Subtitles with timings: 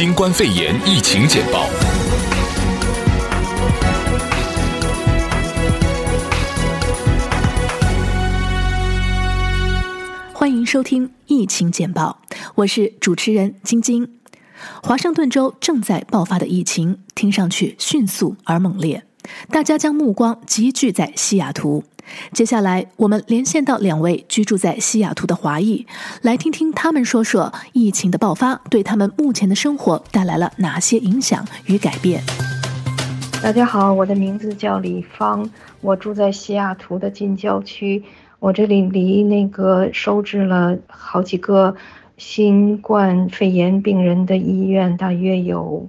[0.00, 1.66] 新冠肺炎疫情简报。
[10.32, 12.18] 欢迎收听疫情简报，
[12.54, 14.10] 我是主持人晶晶。
[14.82, 19.04] 华盛顿州正在爆发的疫情，听上去迅速而猛烈。
[19.50, 21.84] 大家将目光集聚在西雅图。
[22.32, 25.86] 接下来，我们连线到两位居住在西雅图的华裔，
[26.22, 32.22] 来听听他们说说疫情的爆发对他们目前的生活带来了哪些影响与改变。
[33.42, 35.48] 大家好，我的名字叫李芳，
[35.80, 38.02] 我住在西雅图的近郊区。
[38.38, 41.74] 我这里离那个收治了好几个
[42.16, 45.88] 新冠肺炎病人的医院大约有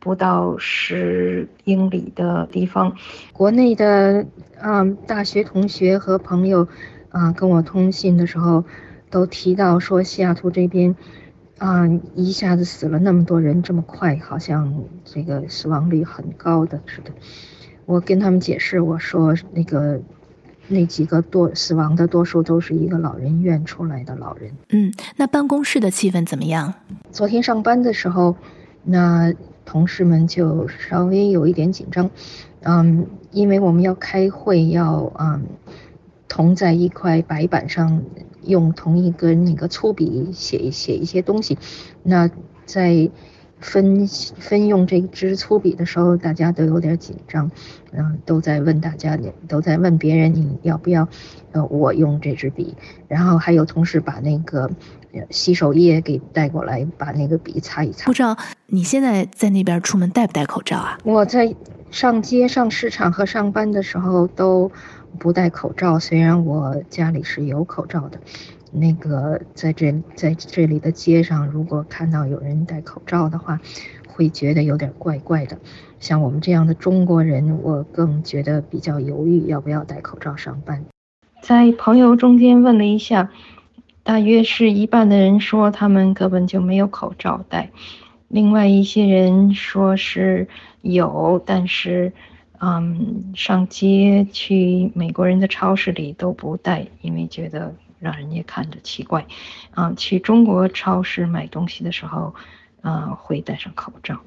[0.00, 2.96] 不到十英里的地方。
[3.32, 4.26] 国内的
[4.60, 6.66] 嗯大学同学和朋友
[7.10, 8.64] 啊跟我通信的时候，
[9.10, 10.96] 都提到说西雅图这边
[11.58, 11.86] 啊
[12.16, 17.12] 一下子死了那么多人，这么快，好像这个死亡率很高的似的。
[17.86, 20.00] 我跟他们解释，我说那个。
[20.72, 24.52] 那几个多死亡的多数都是一个老人院出来的老人。
[24.68, 26.72] 嗯，那办公室的气氛怎么样？
[27.10, 28.36] 昨天上班的时候，
[28.84, 29.34] 那
[29.70, 32.10] 同事们就稍微有一点紧张，
[32.62, 35.46] 嗯，因为我们要开会，要嗯
[36.26, 38.02] 同在一块白板上
[38.42, 41.56] 用同一根那个粗笔写写一些东西，
[42.02, 42.28] 那
[42.66, 43.10] 在。
[43.62, 47.50] 分分用这支粗笔的时候，大家都有点紧张，
[47.92, 49.18] 嗯，都在问大家，
[49.48, 51.06] 都在问别人你要不要，
[51.52, 52.74] 呃，我用这支笔，
[53.06, 54.70] 然后还有同事把那个
[55.30, 58.06] 洗手液给带过来，把那个笔擦一擦。
[58.06, 60.98] 不知道你现在在那边出门戴不戴口罩啊？
[61.04, 61.54] 我在
[61.90, 64.70] 上街、上市场和上班的时候都
[65.18, 68.18] 不戴口罩，虽然我家里是有口罩的。
[68.72, 73.60] 那个在这在这里的街上，如果看到有人戴口罩的话，
[74.06, 75.58] 会觉得有点怪怪的。
[75.98, 80.84] 像我们这样的中国人，我更觉得比较犹豫，要不要戴口罩上班。
[81.42, 83.30] 在朋友中间问了一下，
[84.10, 87.70] 大约是一半的人说他们根本就没有口罩戴，
[88.26, 90.48] 另外一些人说是
[90.80, 92.12] 有，但是
[92.58, 97.72] 嗯，上街去美国人的超市里都不戴，因为觉得。
[98.00, 99.26] 让人家看着奇怪，
[99.72, 102.34] 啊，去中国超市买东西的时候，
[102.80, 104.18] 啊，会戴上口罩。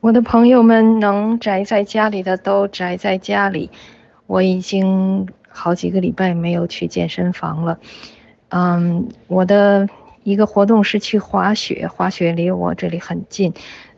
[0.00, 3.70] 我的朋友们能宅在家里的都宅在家里。
[4.26, 7.78] 我已经好几个礼拜没有去健身房了。
[8.50, 9.88] 嗯，我的
[10.22, 13.52] 一个活动是去滑雪，滑雪离我这里很近，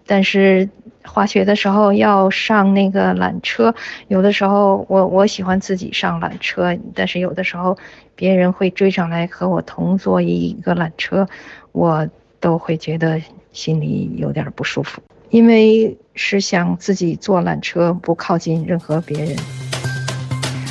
[0.06, 0.68] 但是
[1.04, 3.74] 滑雪的时候要上那个缆车，
[4.08, 7.76] 有的时候我我喜欢自己上缆车，但是有的时候。
[8.16, 11.26] 别人会追上来和我同坐一个缆车，
[11.72, 12.06] 我
[12.38, 13.18] 都会觉得
[13.50, 15.00] 心里有点不舒服，
[15.30, 19.34] 因为是想自己坐缆车，不靠近任何别人。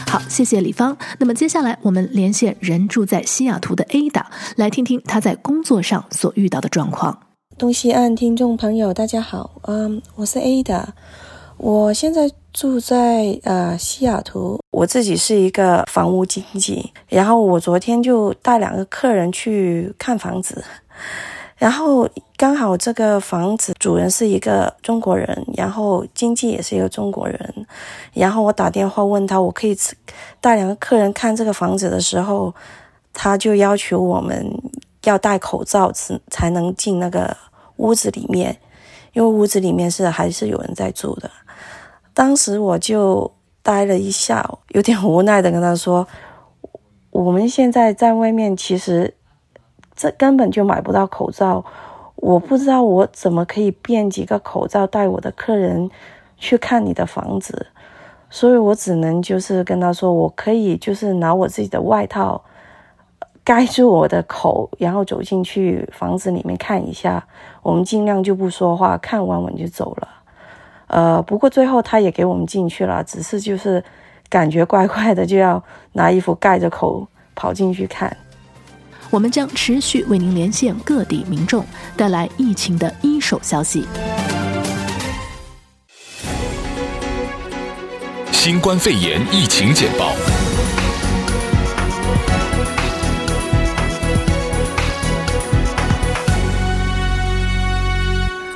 [0.10, 0.98] 好，谢谢李芳。
[1.20, 4.26] 那么接下来我们连线人住在西雅图的 Ada，
[4.56, 7.16] 来听听她在工作上所遇到的状况。
[7.60, 10.84] 东西岸听众朋友，大家好，嗯，我是 Ada。
[11.58, 20.64] 我现在住在呃西雅图，我自己是一个房屋经纪，然后我昨天就带两个客人去看房子，
[21.60, 27.68] 然后刚好这个房子主人是一个中国人，然后经纪也是一个中国人，
[28.14, 29.78] 然后我打电话问他我可以
[30.40, 32.56] 带两个客人看这个房子的时候，
[33.14, 34.50] 他就要求我们
[35.04, 37.36] 要戴口罩才才能进那个
[37.76, 38.58] 屋子里面，
[39.12, 41.30] 因为屋子里面是还是有人在住的。
[42.14, 43.30] 当时我就
[43.62, 46.08] 呆了一下，有点无奈的跟他说
[47.12, 49.14] ：“我们现在在外面，其实
[50.00, 51.66] 这根本就买不到口罩，
[52.16, 55.92] 我不知道我怎么可以变几个口罩带我的客人
[56.38, 57.68] 去看你的房子，
[58.30, 62.42] 所以我只能就是跟他说，我可以就是拿我自己的外套
[63.44, 67.28] 盖住我的口，然后走进去房子里面看一下，
[67.62, 70.08] 我们尽量就不说话，看完我们就走了。”
[70.88, 73.84] 呃，不过最后他也给我们进去了，只是就是
[74.30, 78.16] 感觉怪怪的，就要拿衣服盖着口跑进去看。
[79.12, 81.66] 我们将持续为您连线各地民众，
[81.98, 83.84] 带来疫情的一手消息。
[88.32, 90.14] 新冠肺炎疫情简报。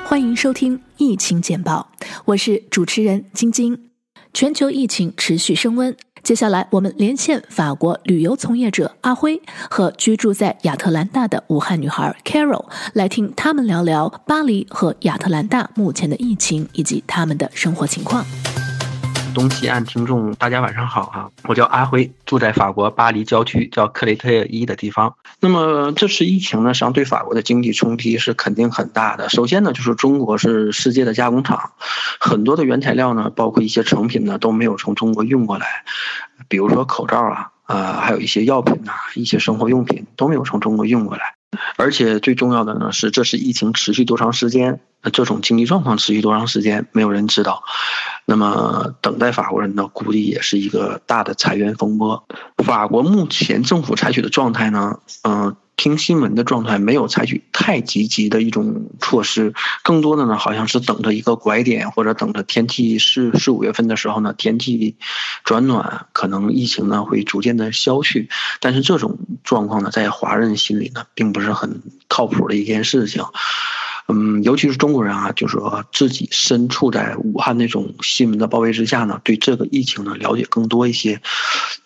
[0.05, 1.91] 欢迎收听疫情简报，
[2.25, 3.89] 我是主持人晶晶。
[4.35, 18.25] 全球疫情持续升温，接下来，我们连线法国旅游从业者阿辉和居住在亚特兰大的武汉女孩 Carol，来听他们聊聊巴黎和亚特兰大目前的疫情以及他们的生活情况。
[19.33, 25.15] 东西岸听众，大家晚上好哈，我叫阿辉，住在法国巴黎郊区叫克雷特伊的地方。
[25.39, 29.27] 那么这次疫情呢，实际上对法国的经济冲击是肯定很大的。
[29.29, 31.71] 首先呢，就是中国是世界的加工厂，
[32.19, 35.83] 很多的原材料呢，包括一些成品呢，都没有从中国运过来，
[36.47, 41.33] 比如说口罩啊，呃，还有一些药品呐，一些生活用品都没有从中国运过来。
[41.75, 44.79] 而且最重要的呢是，这是疫情持续多长时间？
[45.11, 46.87] 这种经济状况持续多长时间？
[46.93, 47.63] 没有人知道。
[48.25, 52.25] 那么等待法国人呢，估计也是一个大的裁员风波。
[52.63, 59.53] 法国目前政府采取的状态呢，嗯、听新闻的状态没有采取太积极的一种措施，
[59.83, 64.95] 更多的呢好像是等着一个拐点，或者等着天气四四五月份的时候呢，天气
[65.43, 68.29] 转暖，可能疫情呢会逐渐的消去。
[68.61, 73.21] 但是这种状况呢，在华人心里呢，并不是很靠谱的一件事情。
[74.07, 81.21] 嗯，尤其是中国人啊，就是说自己身处在武汉那种新闻的包围之下呢，对这个疫情呢了解更多一些。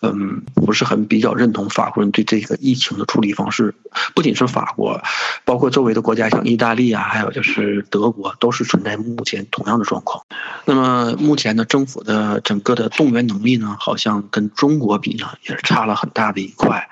[0.00, 3.74] 嗯，不是很比较认同法国人对这个疫情的处理方式。
[4.14, 5.00] 不仅是法国，
[5.44, 10.24] 包括周围的国家，像意大利啊，还有就是德国，都是存在目前同样的状况。
[10.64, 16.88] 那么目前呢，政府的整个的动员能力呢，好像跟中国比呢，也是差了很大的一块。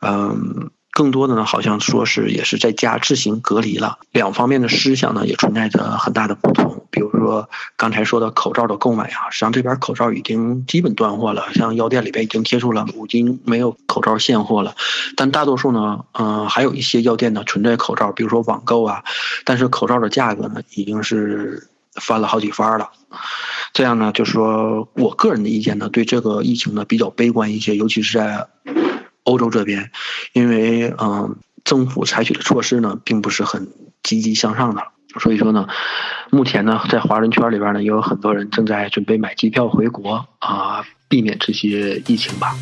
[0.00, 0.70] 嗯。
[0.98, 3.98] 更多的呢，好像说是也是在家自行隔离了。
[4.10, 6.88] 两方面的思想呢，也存在着很大的不同。
[6.90, 14.74] 比如说刚才说的口罩的购买啊，实际上这边口罩已经基本断货了，像药店里边已经贴出了已经没有口罩现货了。
[15.14, 19.04] 但大多数呢，嗯、还有一些药店呢存在口罩，比如说网购啊，
[19.44, 22.90] 但是口罩的价格呢已经是翻了好几番了。
[23.72, 28.48] 这样呢，就是说我个人的意见呢，对这个疫情呢比较悲观一些，尤其是在。
[29.28, 29.90] 欧洲这边，
[30.32, 33.68] 因为嗯，政府采取的措施呢，并不是很
[34.02, 34.82] 积极向上的，
[35.20, 35.68] 所以说呢，
[36.30, 42.56] 目前呢，在华人圈里边呢，也有很多人正在准备买机票回国啊，避免这些疫情吧。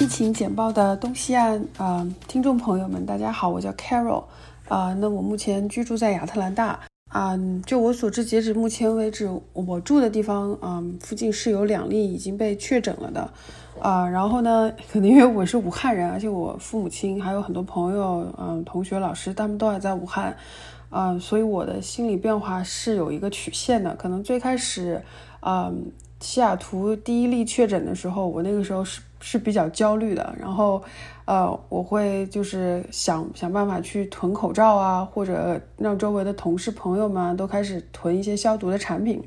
[0.00, 4.24] 疫情简报的东西岸啊、呃，听众朋友们，大家好，我叫 Carol
[4.68, 6.78] 啊、那我目前居住在亚特兰大
[7.12, 13.32] 啊、就我所知，截止目前为止，我住的地方啊、附近是有两例已经被确诊了的。
[13.78, 20.36] 啊、然后呢，可能因为我是武汉人，而且我父母亲还有很多朋友，嗯、同学、老师，他们都还在武汉，
[20.90, 23.94] 啊、所以我的心理变化是有一个曲线的。
[23.94, 25.00] 可能最开始，
[25.38, 25.74] 啊、呃，
[26.18, 30.82] 西雅图第一例确诊的时候，我那个时候是是比较焦虑的，然后，
[31.24, 39.22] 呃，我会就是想想办法去囤口罩啊，或者让周围的同事朋友们都开始囤一些消毒的产品，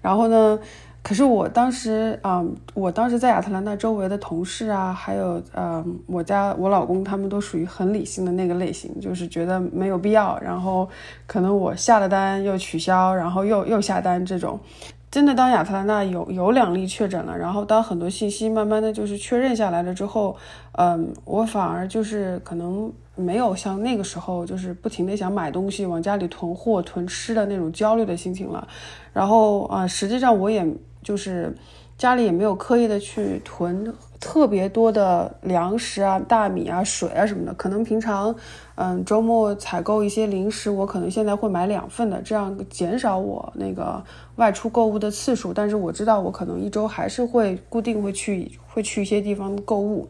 [0.00, 0.58] 然后呢。
[1.02, 10.88] 可是我当时，嗯，我当时在亚特兰大周围的同事啊，还有，嗯，我家我老公他们都属于很理性的那个类型，就是觉得没有必要，然后
[11.26, 14.60] 可能我下了单又取消，然后又又下单这种。
[15.10, 20.36] 真的，当亚特兰大有有两例确诊了，然后当很多信息慢慢的就是确认下来了之后，
[20.72, 28.68] 嗯，我反而就是可能没有像那个时候就是不停的想买东西往家里囤货囤吃的那种焦虑的心情了，
[29.12, 30.66] 然后啊，实际上我也。
[31.02, 31.56] 就是
[32.00, 37.52] 家里也没有刻意的去囤特别多的粮食啊、大米啊、水啊什么的。
[37.52, 38.34] 可能平常，
[38.76, 44.02] 嗯，周末采购一些零食，我可能现在会买两份的，这样减少我那个
[44.36, 45.52] 外出购物的次数。
[45.52, 50.08] 但是我知道我可能一周还是会固定会去会去一些地方购物。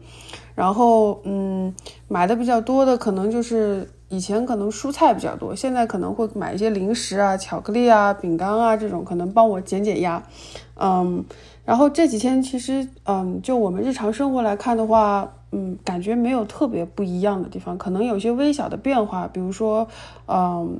[0.55, 1.75] 然后，嗯，
[2.07, 10.21] 买的比较多的可能就是以前可能蔬菜比较多，现在可能会买一些零食啊、巧克力啊、饼干啊这种，可能帮我减减压。
[10.75, 11.23] 嗯，
[11.63, 19.87] 然后这几天其实，嗯，就我们日常生活来看的话，嗯，感觉没有特别不一样的地方，可能有些微小的变化，比如说，
[20.27, 20.77] 嗯，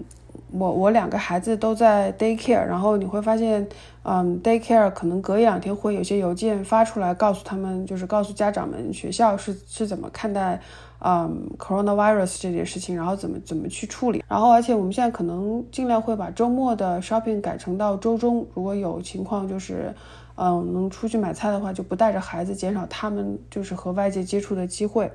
[0.51, 3.65] 我我两个孩子都在 daycare，然后你会发现，
[4.03, 10.59] 嗯，daycare 可能隔一两天会有些邮件发出来，告诉他们，就是告诉家长们学校是是怎么看待，
[11.03, 19.93] 嗯，coronavirus 这件事情，然后怎么怎么去处理，然后而且我们现在可能尽量会把周末的 shopping 改成到周中，如果有情况就是。
[20.36, 25.12] 嗯，能出去买菜的话，就不带着孩子，减少他们就是和外界接触的机会。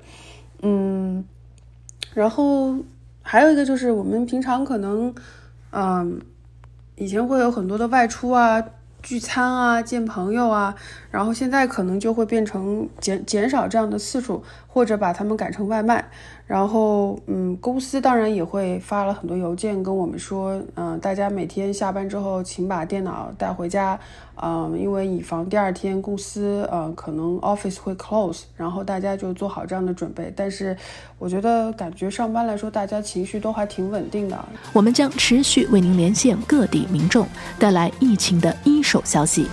[0.63, 1.25] 嗯，
[2.15, 2.77] 然后
[3.23, 5.13] 还有一个就是我们平常可能，
[5.71, 6.21] 嗯，
[6.95, 8.63] 以前会有很多的外出啊、
[9.07, 10.75] 聚餐啊、见朋友啊，
[11.13, 16.11] 然后现在可能就会变成减减少这样的次数，或者把他们改成外卖。
[16.47, 23.99] 然后，嗯，公司当然也会发了很多邮件跟我们说，嗯，大家每天下班之后，请把电脑带回家，
[24.41, 30.33] 嗯，因为以防第二天公司，呃，可能 office 会 close，然后大家就做好这样的准备。
[30.37, 30.77] 但是，
[31.19, 34.39] 我觉得感觉上班来说，大家情绪都还挺稳定的。
[34.73, 37.27] 我们将持续为您连线各地民众，
[37.59, 39.49] 带来疫情的一手消息。